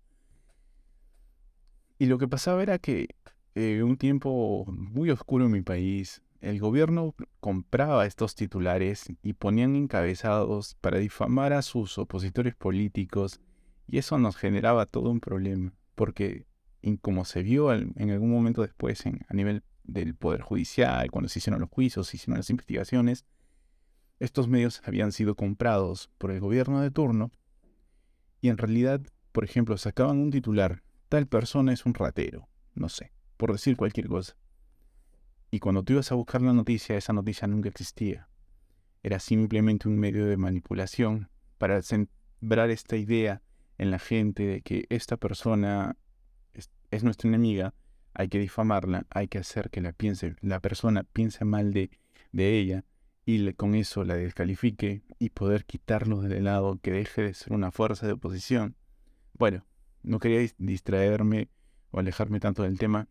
y 2.01 2.07
lo 2.07 2.17
que 2.17 2.27
pasaba 2.27 2.63
era 2.63 2.79
que 2.79 3.09
eh, 3.53 3.83
un 3.83 3.95
tiempo 3.95 4.65
muy 4.67 5.11
oscuro 5.11 5.45
en 5.45 5.51
mi 5.51 5.61
país, 5.61 6.23
el 6.41 6.59
gobierno 6.59 7.15
compraba 7.39 8.05
estos 8.05 8.35
titulares 8.35 9.05
y 9.21 9.33
ponían 9.33 9.75
encabezados 9.75 10.75
para 10.81 10.97
difamar 10.97 11.53
a 11.53 11.61
sus 11.61 11.97
opositores 11.97 12.55
políticos 12.55 13.39
y 13.87 13.99
eso 13.99 14.17
nos 14.17 14.35
generaba 14.35 14.85
todo 14.85 15.09
un 15.11 15.19
problema, 15.19 15.73
porque 15.95 16.45
como 17.01 17.25
se 17.25 17.43
vio 17.43 17.71
en 17.73 18.09
algún 18.09 18.31
momento 18.31 18.63
después 18.63 19.03
a 19.05 19.33
nivel 19.33 19.63
del 19.83 20.15
Poder 20.15 20.41
Judicial, 20.41 21.11
cuando 21.11 21.29
se 21.29 21.39
hicieron 21.39 21.61
los 21.61 21.69
juicios, 21.69 22.07
se 22.07 22.17
hicieron 22.17 22.37
las 22.37 22.49
investigaciones, 22.49 23.25
estos 24.19 24.47
medios 24.47 24.81
habían 24.85 25.11
sido 25.11 25.35
comprados 25.35 26.09
por 26.17 26.31
el 26.31 26.39
gobierno 26.39 26.81
de 26.81 26.91
turno 26.91 27.31
y 28.39 28.49
en 28.49 28.57
realidad, 28.57 29.01
por 29.31 29.43
ejemplo, 29.43 29.77
sacaban 29.77 30.17
un 30.17 30.31
titular 30.31 30.83
tal 31.09 31.27
persona 31.27 31.73
es 31.73 31.85
un 31.85 31.93
ratero, 31.93 32.47
no 32.73 32.89
sé, 32.89 33.11
por 33.37 33.51
decir 33.51 33.75
cualquier 33.75 34.07
cosa. 34.07 34.35
Y 35.51 35.59
cuando 35.59 35.83
tú 35.83 35.93
ibas 35.93 36.11
a 36.13 36.15
buscar 36.15 36.41
la 36.41 36.53
noticia, 36.53 36.95
esa 36.95 37.11
noticia 37.11 37.45
nunca 37.45 37.67
existía. 37.67 38.29
Era 39.03 39.19
simplemente 39.19 39.89
un 39.89 39.99
medio 39.99 40.25
de 40.25 40.37
manipulación 40.37 41.29
para 41.57 41.81
sembrar 41.81 42.69
esta 42.69 42.95
idea 42.95 43.41
en 43.77 43.91
la 43.91 43.99
gente 43.99 44.43
de 44.43 44.61
que 44.61 44.85
esta 44.89 45.17
persona 45.17 45.97
es, 46.89 47.03
nuestra 47.03 47.27
enemiga, 47.27 47.73
hay 48.13 48.29
que 48.29 48.39
difamarla, 48.39 49.05
hay 49.09 49.27
que 49.27 49.39
hacer 49.39 49.69
que 49.69 49.81
la 49.81 49.91
piense, 49.91 50.35
la 50.41 50.59
persona 50.61 51.03
piense 51.03 51.43
mal 51.43 51.73
de, 51.73 51.89
de 52.31 52.57
ella 52.57 52.85
y 53.25 53.51
con 53.53 53.75
eso 53.75 54.03
la 54.03 54.15
descalifique 54.15 55.01
y 55.19 55.29
poder 55.31 55.65
quitarlo 55.65 56.21
del 56.21 56.45
lado, 56.45 56.79
que 56.81 56.91
deje 56.91 57.23
de 57.23 57.33
ser 57.33 57.53
una 57.53 57.71
fuerza 57.71 58.07
de 58.07 58.13
oposición. 58.13 58.75
Bueno, 59.33 59.65
no 60.03 60.19
quería 60.19 60.49
distraerme 60.57 61.49
o 61.91 61.99
alejarme 61.99 62.39
tanto 62.39 62.63
del 62.63 62.77
tema, 62.77 63.07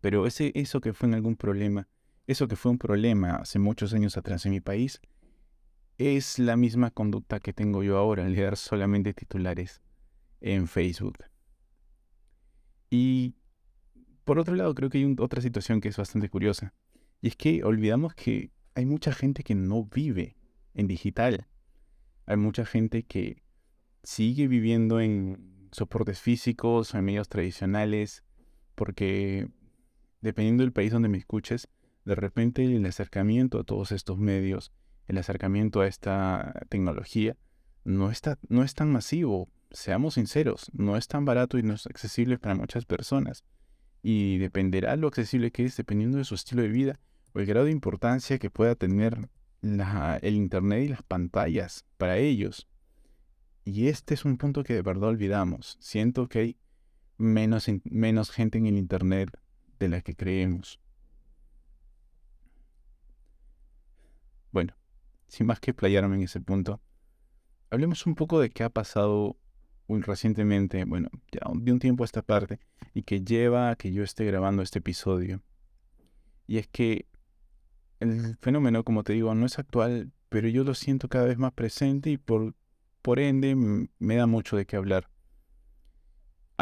pero 0.00 0.26
ese, 0.26 0.52
eso 0.54 0.80
que 0.80 0.92
fue 0.92 1.08
en 1.08 1.14
algún 1.14 1.36
problema, 1.36 1.88
eso 2.26 2.48
que 2.48 2.56
fue 2.56 2.72
un 2.72 2.78
problema 2.78 3.36
hace 3.36 3.58
muchos 3.58 3.92
años 3.94 4.16
atrás 4.16 4.46
en 4.46 4.52
mi 4.52 4.60
país, 4.60 5.00
es 5.98 6.38
la 6.38 6.56
misma 6.56 6.90
conducta 6.90 7.40
que 7.40 7.52
tengo 7.52 7.82
yo 7.82 7.98
ahora, 7.98 8.26
leer 8.28 8.56
solamente 8.56 9.12
titulares 9.12 9.82
en 10.40 10.66
Facebook. 10.66 11.18
Y 12.88 13.34
por 14.24 14.38
otro 14.38 14.54
lado, 14.54 14.74
creo 14.74 14.88
que 14.90 14.98
hay 14.98 15.16
otra 15.18 15.42
situación 15.42 15.80
que 15.80 15.88
es 15.88 15.96
bastante 15.96 16.28
curiosa, 16.28 16.72
y 17.20 17.28
es 17.28 17.36
que 17.36 17.64
olvidamos 17.64 18.14
que 18.14 18.50
hay 18.74 18.86
mucha 18.86 19.12
gente 19.12 19.42
que 19.42 19.54
no 19.54 19.84
vive 19.84 20.36
en 20.74 20.86
digital. 20.86 21.46
Hay 22.26 22.36
mucha 22.36 22.64
gente 22.64 23.02
que 23.02 23.42
sigue 24.02 24.48
viviendo 24.48 25.00
en 25.00 25.68
soportes 25.72 26.20
físicos 26.20 26.94
o 26.94 26.98
en 26.98 27.04
medios 27.04 27.28
tradicionales, 27.28 28.24
porque 28.74 29.50
dependiendo 30.20 30.62
del 30.62 30.72
país 30.72 30.92
donde 30.92 31.08
me 31.08 31.18
escuches, 31.18 31.68
de 32.04 32.14
repente 32.14 32.64
el 32.64 32.84
acercamiento 32.86 33.58
a 33.58 33.64
todos 33.64 33.92
estos 33.92 34.18
medios, 34.18 34.72
el 35.06 35.18
acercamiento 35.18 35.80
a 35.80 35.86
esta 35.86 36.66
tecnología, 36.68 37.36
no, 37.84 38.10
está, 38.10 38.38
no 38.48 38.62
es 38.62 38.74
tan 38.74 38.90
masivo. 38.90 39.48
Seamos 39.70 40.14
sinceros, 40.14 40.70
no 40.72 40.96
es 40.96 41.08
tan 41.08 41.24
barato 41.24 41.58
y 41.58 41.62
no 41.62 41.74
es 41.74 41.86
accesible 41.86 42.38
para 42.38 42.54
muchas 42.54 42.84
personas. 42.84 43.44
Y 44.02 44.38
dependerá 44.38 44.96
lo 44.96 45.08
accesible 45.08 45.50
que 45.50 45.64
es 45.64 45.76
dependiendo 45.76 46.18
de 46.18 46.24
su 46.24 46.34
estilo 46.34 46.62
de 46.62 46.68
vida 46.68 47.00
o 47.32 47.40
el 47.40 47.46
grado 47.46 47.66
de 47.66 47.72
importancia 47.72 48.38
que 48.38 48.50
pueda 48.50 48.74
tener 48.74 49.28
el 49.62 50.34
Internet 50.34 50.84
y 50.84 50.88
las 50.88 51.02
pantallas 51.02 51.84
para 51.98 52.18
ellos. 52.18 52.66
Y 53.64 53.88
este 53.88 54.14
es 54.14 54.24
un 54.24 54.38
punto 54.38 54.64
que 54.64 54.74
de 54.74 54.82
verdad 54.82 55.10
olvidamos. 55.10 55.76
Siento 55.80 56.28
que 56.28 56.38
hay 56.38 56.56
menos, 57.18 57.66
menos 57.84 58.30
gente 58.30 58.58
en 58.58 58.66
el 58.66 58.76
Internet 58.76 59.30
de 59.80 59.88
la 59.88 60.00
que 60.00 60.14
creemos. 60.14 60.78
Bueno, 64.52 64.74
sin 65.26 65.46
más 65.46 65.58
que 65.58 65.74
playarme 65.74 66.14
en 66.14 66.22
ese 66.22 66.40
punto, 66.40 66.80
hablemos 67.70 68.06
un 68.06 68.14
poco 68.14 68.38
de 68.38 68.50
qué 68.50 68.62
ha 68.62 68.70
pasado 68.70 69.36
muy 69.88 70.00
recientemente, 70.02 70.84
bueno, 70.84 71.08
ya 71.32 71.40
de 71.52 71.72
un 71.72 71.80
tiempo 71.80 72.04
a 72.04 72.06
esta 72.06 72.22
parte, 72.22 72.60
y 72.94 73.02
que 73.02 73.22
lleva 73.22 73.70
a 73.70 73.76
que 73.76 73.92
yo 73.92 74.04
esté 74.04 74.24
grabando 74.24 74.62
este 74.62 74.78
episodio. 74.78 75.42
Y 76.46 76.58
es 76.58 76.68
que 76.68 77.06
el 77.98 78.36
fenómeno, 78.40 78.84
como 78.84 79.02
te 79.02 79.14
digo, 79.14 79.34
no 79.34 79.46
es 79.46 79.58
actual 79.58 80.12
pero 80.30 80.48
yo 80.48 80.64
lo 80.64 80.74
siento 80.74 81.08
cada 81.08 81.26
vez 81.26 81.36
más 81.36 81.52
presente 81.52 82.08
y 82.08 82.16
por, 82.16 82.54
por 83.02 83.18
ende 83.18 83.54
me 83.98 84.16
da 84.16 84.26
mucho 84.26 84.56
de 84.56 84.64
qué 84.64 84.76
hablar. 84.76 85.10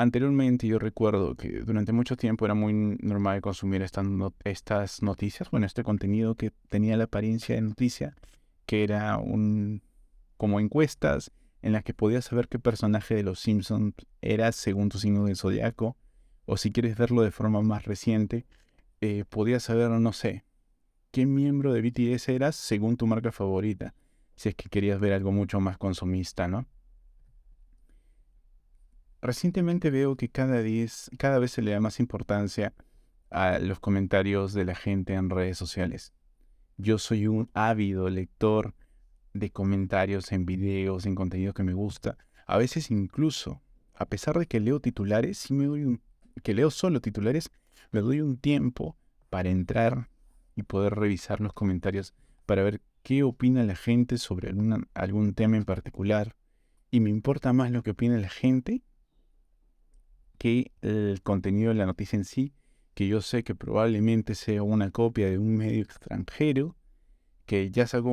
Anteriormente 0.01 0.69
yo 0.69 0.79
recuerdo 0.79 1.35
que 1.35 1.61
durante 1.63 1.93
mucho 1.93 2.17
tiempo 2.17 2.45
era 2.45 2.55
muy 2.55 2.73
normal 2.73 3.41
consumir 3.41 3.83
estas, 3.83 4.07
estas 4.45 5.03
noticias, 5.03 5.51
bueno, 5.51 5.67
este 5.67 5.83
contenido 5.83 6.37
que 6.37 6.53
tenía 6.69 6.97
la 6.97 7.05
apariencia 7.05 7.57
de 7.57 7.63
noticia, 7.63 8.15
que 8.65 8.85
era 8.85 9.19
un 9.19 9.83
como 10.37 10.61
encuestas 10.61 11.33
en 11.63 11.73
las 11.73 11.83
que 11.83 11.95
podías 11.95 12.27
saber 12.27 12.47
qué 12.47 12.61
personaje 12.61 13.17
de 13.17 13.25
los 13.25 13.41
Simpsons 13.41 13.95
era 14.21 14.53
según 14.53 14.89
tu 14.89 15.01
signo 15.01 15.25
del 15.25 15.35
zodiaco, 15.35 15.97
o 16.47 16.57
si 16.57 16.71
quieres 16.71 16.97
verlo 16.97 17.23
de 17.23 17.33
forma 17.33 17.61
más 17.63 17.85
reciente, 17.85 18.47
eh, 19.01 19.25
podías 19.29 19.65
saber, 19.65 19.91
no 19.91 20.13
sé, 20.13 20.45
qué 21.11 21.27
miembro 21.27 21.73
de 21.73 21.83
BTS 21.83 22.29
eras 22.29 22.55
según 22.55 22.97
tu 22.97 23.09
marca 23.09 23.33
favorita, 23.33 23.95
si 24.37 24.51
es 24.51 24.55
que 24.55 24.69
querías 24.69 25.01
ver 25.01 25.13
algo 25.13 25.33
mucho 25.33 25.59
más 25.59 25.77
consumista, 25.77 26.47
¿no? 26.47 26.69
Recientemente 29.21 29.91
veo 29.91 30.17
que 30.17 30.29
cada, 30.29 30.63
cada 31.19 31.39
vez 31.39 31.51
se 31.51 31.63
le 31.63 31.73
da 31.73 31.81
más 31.81 31.99
importancia 31.99 32.73
a 33.31 33.59
los 33.59 33.81
comentarios 33.81 34.53
de 34.53 34.65
la 34.65 34.75
gente 34.75 35.15
en 35.15 35.31
redes 35.31 35.59
sociales. 35.59 36.13
Yo 36.77 36.99
soy 36.99 37.27
un 37.27 37.51
ávido 37.53 38.09
lector 38.09 38.75
de 39.35 39.51
comentarios 39.51 40.31
en 40.31 40.47
videos, 40.47 41.05
en 41.05 41.17
contenido 41.17 41.53
que 41.53 41.65
me 41.65 41.75
gusta. 41.75 42.17
A 42.47 42.59
veces 42.59 42.91
incluso, 42.93 43.61
a 43.95 44.07
pesar 44.07 44.39
de 44.39 44.47
que 44.47 44.61
leo 44.61 44.81
titulares, 44.81 45.39
sí 45.39 45.53
me 45.53 45.67
doy 45.67 45.85
un, 45.85 46.01
que 46.43 46.55
leo 46.55 46.71
solo 46.71 47.01
titulares, 47.01 47.51
me 47.91 48.01
doy 48.01 48.21
un 48.21 48.39
tiempo 48.39 48.97
para 49.31 49.51
entrar 49.51 50.09
y 50.55 50.63
poder 50.63 50.95
revisar 50.95 51.41
los 51.41 51.53
comentarios 51.53 52.15
para 52.47 52.63
ver 52.63 52.81
qué 53.03 53.25
opina 53.25 53.65
la 53.65 53.77
gente 53.77 54.17
sobre 54.17 54.55
algún 54.95 55.35
tema 55.35 55.57
en 55.57 55.65
particular. 55.65 56.37
Y 56.91 57.01
me 57.01 57.11
importa 57.11 57.53
más 57.53 57.71
lo 57.71 57.83
que 57.83 57.91
opina 57.91 58.17
la 58.17 58.31
gente 58.31 58.83
que 60.39 60.73
el 60.81 61.21
contenido 61.23 61.71
de 61.71 61.75
la 61.75 61.87
noticia 61.87 62.17
en 62.17 62.25
sí, 62.25 62.55
que 62.95 63.07
yo 63.07 63.21
sé 63.21 63.45
que 63.45 63.55
probablemente 63.55 64.35
sea 64.35 64.63
una 64.63 64.91
copia 64.91 65.29
de 65.29 65.39
un 65.39 65.57
medio 65.57 65.83
extranjero, 65.83 66.77
que 67.47 67.71
ya 67.71 67.87
sacó 67.87 68.11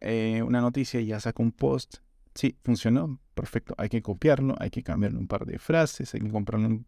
eh, 0.00 0.42
una 0.42 0.60
noticia 0.60 1.00
ya 1.00 1.20
sacó 1.20 1.42
un 1.42 1.52
post. 1.52 1.96
Sí, 2.34 2.56
funcionó, 2.62 3.18
perfecto. 3.34 3.74
Hay 3.78 3.88
que 3.88 4.02
copiarlo, 4.02 4.54
hay 4.58 4.70
que 4.70 4.82
cambiarle 4.82 5.18
un 5.18 5.26
par 5.26 5.46
de 5.46 5.58
frases, 5.58 6.14
hay 6.14 6.20
que 6.20 6.30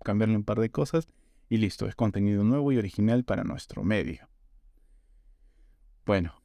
cambiarle 0.04 0.36
un 0.36 0.44
par 0.44 0.60
de 0.60 0.70
cosas 0.70 1.08
y 1.48 1.56
listo, 1.56 1.86
es 1.86 1.94
contenido 1.94 2.44
nuevo 2.44 2.72
y 2.72 2.78
original 2.78 3.24
para 3.24 3.44
nuestro 3.44 3.82
medio. 3.82 4.28
Bueno, 6.04 6.42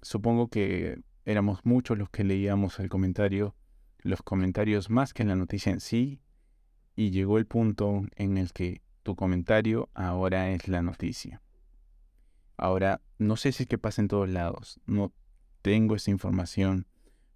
supongo 0.00 0.48
que 0.48 1.00
éramos 1.24 1.60
muchos 1.64 1.96
los 1.98 2.10
que 2.10 2.24
leíamos 2.24 2.78
el 2.80 2.88
comentario, 2.88 3.54
los 3.98 4.22
comentarios 4.22 4.90
más 4.90 5.14
que 5.14 5.24
la 5.24 5.36
noticia 5.36 5.72
en 5.72 5.80
sí, 5.80 6.20
y 6.94 7.10
llegó 7.10 7.38
el 7.38 7.46
punto 7.46 8.04
en 8.16 8.38
el 8.38 8.52
que 8.52 8.82
tu 9.02 9.16
comentario 9.16 9.88
ahora 9.94 10.50
es 10.50 10.68
la 10.68 10.82
noticia. 10.82 11.42
Ahora, 12.56 13.00
no 13.18 13.36
sé 13.36 13.52
si 13.52 13.64
es 13.64 13.68
que 13.68 13.78
pasa 13.78 14.02
en 14.02 14.08
todos 14.08 14.28
lados, 14.28 14.80
no 14.86 15.12
tengo 15.62 15.96
esa 15.96 16.10
información, 16.10 16.86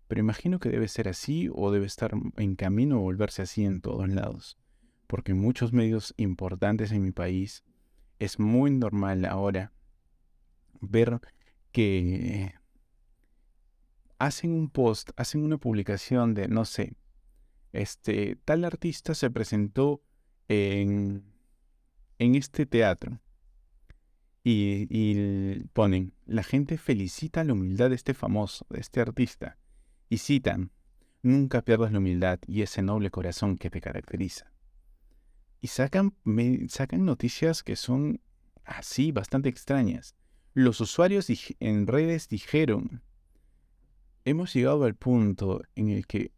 pero 0.09 0.21
imagino 0.21 0.59
que 0.61 0.69
debe 0.69 0.89
ser 0.89 1.09
así 1.09 1.49
o 1.53 1.71
debe 1.73 1.87
estar 1.87 2.13
en 2.37 2.57
camino 2.57 2.97
a 2.97 3.01
volverse 3.01 3.43
así 3.43 3.65
en 3.65 3.81
todos 3.81 4.09
lados, 4.09 4.57
porque 5.07 5.35
muchos 5.35 5.73
medios 5.73 6.15
importantes 6.17 6.93
en 6.93 7.03
mi 7.03 7.13
país 7.13 7.65
es 8.19 8.39
muy 8.39 8.71
normal 8.71 9.25
ahora 9.25 9.73
ver 10.81 11.21
que 11.73 12.55
hacen 14.19 14.53
un 14.53 14.71
post, 14.71 15.11
hacen 15.17 15.43
una 15.43 15.59
publicación 15.59 16.35
de, 16.35 16.49
no 16.49 16.65
sé, 16.65 16.95
este, 17.77 18.37
tal 18.45 18.65
artista 18.65 19.15
se 19.15 19.31
presentó 19.31 20.03
en, 20.49 21.25
en 22.19 22.35
este 22.35 22.67
teatro. 22.67 23.21
Y, 24.43 24.87
y, 24.91 25.65
ponen, 25.73 26.15
la 26.25 26.45
gente 26.45 26.79
felicita 26.79 27.43
la 27.43 27.53
humildad 27.53 27.91
de 27.91 27.97
este 27.97 28.15
famoso, 28.15 28.67
de 28.71 28.81
este 28.81 29.01
artista. 29.01 29.59
Y 30.09 30.19
citan, 30.19 30.71
nunca 31.23 31.63
pierdas 31.63 31.93
la 31.93 31.99
humildad 31.99 32.39
y 32.47 32.63
ese 32.63 32.83
noble 32.83 33.11
corazón 33.11 33.59
que 33.59 33.71
te 33.71 33.81
caracteriza. 33.81 34.53
Y 35.61 35.69
sacan, 35.69 36.15
sacan 36.69 37.05
noticias 37.05 37.65
que 37.65 37.75
son 37.75 38.21
así, 38.65 39.11
bastante 39.11 39.49
extrañas. 39.49 40.15
Los 40.55 40.81
usuarios 40.81 41.29
en 41.61 41.87
redes 41.87 42.29
dijeron, 42.29 43.03
hemos 44.25 44.55
llegado 44.55 44.85
al 44.85 44.95
punto 44.95 45.63
en 45.75 45.89
el 45.89 46.07
que 46.07 46.33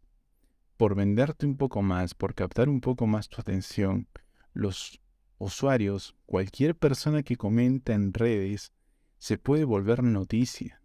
por 0.79 0.95
venderte 0.95 1.45
un 1.45 1.57
poco 1.57 1.81
más, 1.81 2.13
por 2.13 2.33
captar 2.33 2.69
un 2.69 2.79
poco 2.79 3.05
más 3.05 3.27
tu 3.27 3.41
atención, 3.41 4.07
los 4.53 5.01
usuarios, 5.37 6.15
cualquier 6.25 6.73
persona 6.73 7.21
que 7.21 7.35
comenta 7.35 7.91
en 7.91 8.13
redes, 8.13 8.71
se 9.17 9.37
puede 9.37 9.65
volver 9.65 10.03
noticia. 10.03 10.81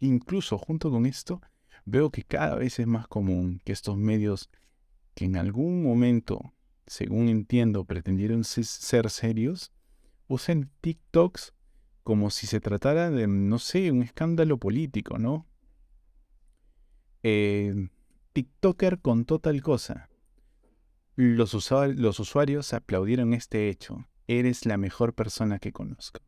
Incluso 0.00 0.58
junto 0.58 0.90
con 0.90 1.06
esto, 1.06 1.40
veo 1.84 2.10
que 2.10 2.24
cada 2.24 2.56
vez 2.56 2.80
es 2.80 2.88
más 2.88 3.06
común 3.06 3.60
que 3.64 3.70
estos 3.70 3.96
medios 3.96 4.50
que 5.14 5.26
en 5.26 5.36
algún 5.36 5.84
momento, 5.84 6.52
según 6.88 7.28
entiendo, 7.28 7.84
pretendieron 7.84 8.42
ser 8.42 9.10
serios, 9.10 9.70
usen 10.26 10.72
TikToks 10.80 11.54
como 12.02 12.30
si 12.30 12.48
se 12.48 12.58
tratara 12.58 13.12
de, 13.12 13.28
no 13.28 13.60
sé, 13.60 13.92
un 13.92 14.02
escándalo 14.02 14.58
político, 14.58 15.18
¿no? 15.18 15.46
Eh, 17.22 17.90
TikToker 18.32 19.00
contó 19.00 19.40
tal 19.40 19.60
cosa. 19.62 20.08
Los, 21.16 21.54
usuarios 21.54 22.72
aplaudieron 22.72 23.34
este 23.34 23.68
hecho. 23.68 24.06
Eres 24.28 24.66
la 24.66 24.76
mejor 24.76 25.14
persona 25.14 25.58
que 25.58 25.72
conozco. 25.72 26.20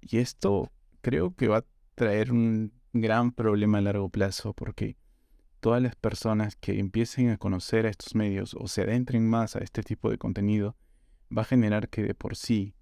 Y 0.00 0.18
esto 0.18 0.72
creo 1.00 1.34
que 1.36 1.48
va 1.48 1.58
a 1.58 1.66
traer 1.94 2.32
un 2.32 2.72
gran 2.92 3.30
problema 3.30 3.78
a 3.78 3.82
largo 3.82 4.08
plazo 4.08 4.52
porque 4.52 4.96
todas 5.60 5.80
las 5.80 5.94
personas 5.94 6.56
que 6.56 6.78
empiecen 6.78 7.30
a 7.30 7.36
conocer 7.36 7.86
a 7.86 7.90
estos 7.90 8.14
medios 8.14 8.54
o 8.58 8.66
se 8.66 8.82
adentren 8.82 9.28
más 9.28 9.54
a 9.54 9.60
este 9.60 9.82
tipo 9.82 10.10
de 10.10 10.18
contenido, 10.18 10.76
va 11.36 11.42
a 11.42 11.44
generar 11.44 11.88
que 11.88 12.02
de 12.02 12.14
por 12.14 12.34
sí 12.34 12.74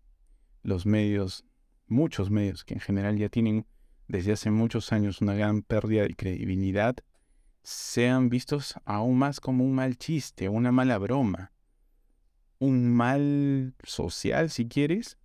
los 0.62 0.86
medios, 0.86 1.44
muchos 1.86 2.30
medios 2.30 2.64
que 2.64 2.74
en 2.74 2.80
general 2.80 3.18
ya 3.18 3.28
tienen 3.28 3.66
desde 4.08 4.32
hace 4.32 4.50
muchos 4.50 4.92
años 4.92 5.20
una 5.20 5.34
gran 5.34 5.62
pérdida 5.62 6.02
de 6.02 6.14
credibilidad, 6.14 6.96
sean 7.62 8.30
vistos 8.30 8.74
aún 8.84 9.18
más 9.18 9.40
como 9.40 9.64
un 9.64 9.74
mal 9.74 9.98
chiste, 9.98 10.48
una 10.48 10.72
mala 10.72 10.98
broma, 10.98 11.52
un 12.58 12.90
mal 12.90 13.74
social 13.84 14.50
si 14.50 14.66
quieres, 14.66 15.18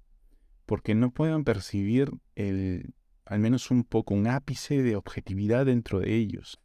porque 0.65 0.96
no 0.96 1.12
puedan 1.12 1.46
percibir 1.46 2.12
el, 2.36 2.93
al 3.26 3.39
menos 3.39 3.72
un 3.72 3.84
poco, 3.84 4.13
un 4.13 4.28
ápice 4.28 4.84
de 4.84 4.96
objetividad 4.96 5.65
dentro 5.65 6.00
de 6.00 6.15
ellos. 6.15 6.60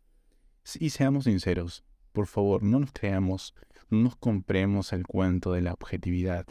Y 0.78 0.90
seamos 0.90 1.24
sinceros, 1.24 1.84
por 2.12 2.26
favor, 2.26 2.62
no 2.62 2.80
nos 2.80 2.92
creamos, 2.92 3.54
no 3.88 4.02
nos 4.02 4.16
compremos 4.16 4.92
el 4.92 5.06
cuento 5.06 5.52
de 5.52 5.62
la 5.62 5.72
objetividad. 5.72 6.46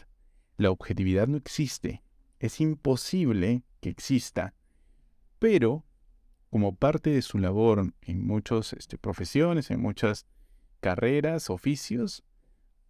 La 0.56 0.70
objetividad 0.70 1.28
no 1.28 1.36
existe. 1.36 2.02
Es 2.40 2.60
imposible 2.60 3.62
que 3.80 3.90
exista 3.90 4.54
pero 5.38 5.84
como 6.50 6.74
parte 6.74 7.10
de 7.10 7.22
su 7.22 7.38
labor 7.38 7.92
en 8.02 8.26
muchas 8.26 8.72
este, 8.72 8.98
profesiones, 8.98 9.70
en 9.70 9.80
muchas 9.80 10.26
carreras, 10.80 11.50
oficios, 11.50 12.24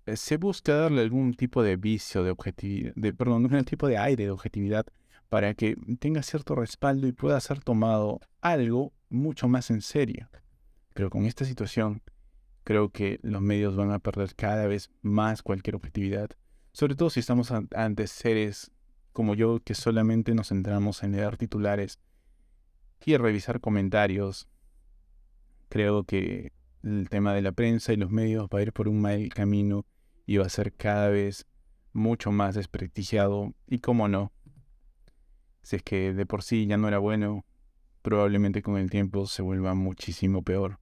eh, 0.07 0.17
se 0.17 0.37
busca 0.37 0.75
darle 0.75 1.03
algún 1.03 1.35
tipo 1.35 1.63
de 1.63 1.77
vicio 1.77 2.23
de 2.23 2.31
objetividad, 2.31 2.95
perdón, 3.17 3.45
algún 3.45 3.65
tipo 3.65 3.89
de 3.89 3.99
aire 3.99 4.25
de 4.25 4.31
objetividad 4.31 4.87
para 5.29 5.55
que 5.55 5.77
tenga 5.99 6.23
cierto 6.23 6.55
respaldo 6.55 7.07
y 7.07 7.13
pueda 7.13 7.39
ser 7.41 7.61
tomado 7.61 8.21
algo 8.41 8.93
mucho 9.11 9.49
más 9.49 9.71
en 9.71 9.83
serio. 9.83 10.31
Pero 10.95 11.11
con 11.11 11.27
esta 11.27 11.45
situación, 11.45 12.03
creo 12.65 12.91
que 12.91 13.19
los 13.23 13.43
medios 13.43 13.77
van 13.77 13.93
a 13.93 13.99
perder 13.99 14.35
cada 14.35 14.67
vez 14.67 14.91
más 15.03 15.43
cualquier 15.43 15.77
objetividad, 15.77 16.31
sobre 16.73 16.95
todo 16.95 17.11
si 17.11 17.21
estamos 17.21 17.51
ante 17.51 18.07
seres 18.07 18.71
como 19.13 19.35
yo 19.35 19.61
que 19.65 19.75
solamente 19.75 20.35
nos 20.35 20.49
centramos 20.49 21.03
en 21.03 21.13
leer 21.13 21.37
titulares 21.37 21.99
y 23.05 23.17
revisar 23.17 23.61
comentarios. 23.61 24.49
Creo 25.69 26.05
que 26.05 26.53
el 26.83 27.09
tema 27.09 27.35
de 27.35 27.43
la 27.43 27.53
prensa 27.53 27.93
y 27.93 27.97
los 27.97 28.11
medios 28.11 28.49
va 28.55 28.61
a 28.61 28.63
ir 28.63 28.73
por 28.73 28.89
un 28.89 29.01
mal 29.01 29.29
camino 29.31 29.87
y 30.27 30.37
va 30.37 30.47
a 30.47 30.51
ser 30.51 30.73
cada 30.73 31.09
vez 31.09 31.47
mucho 31.93 32.33
más 32.33 32.55
desprestigiado. 32.55 33.55
Y 33.67 33.79
cómo 33.79 34.09
no, 34.09 34.33
si 35.69 35.77
es 35.77 35.83
que 35.83 36.15
de 36.15 36.25
por 36.25 36.43
sí 36.43 36.67
ya 36.67 36.79
no 36.79 36.89
era 36.89 36.99
bueno, 36.99 37.45
probablemente 38.01 38.63
con 38.63 38.79
el 38.79 38.89
tiempo 38.89 39.27
se 39.27 39.43
vuelva 39.43 39.75
muchísimo 39.75 40.43
peor. 40.43 40.79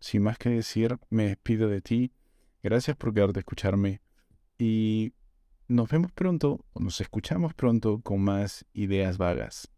Sin 0.00 0.22
más 0.22 0.36
que 0.36 0.50
decir, 0.50 0.98
me 1.10 1.28
despido 1.28 1.68
de 1.68 1.80
ti. 1.80 2.12
Gracias 2.62 2.96
por 2.96 3.14
quedarte 3.14 3.38
a 3.38 3.42
escucharme. 3.42 4.00
Y 4.58 5.12
nos 5.68 5.88
vemos 5.88 6.10
pronto, 6.10 6.64
o 6.72 6.80
nos 6.80 7.00
escuchamos 7.00 7.54
pronto 7.54 8.00
con 8.00 8.20
más 8.20 8.66
ideas 8.72 9.16
vagas. 9.16 9.70